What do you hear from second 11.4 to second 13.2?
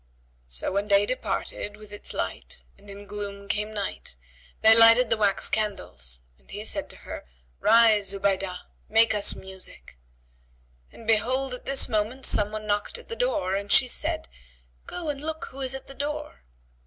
at this moment some one knocked at the